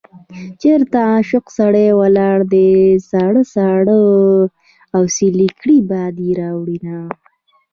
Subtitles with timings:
[0.61, 2.69] چېرته عاشق سړی ولاړ دی
[3.09, 3.99] ساړه ساړه
[4.99, 6.95] اسويلي کړي باد يې راوړينه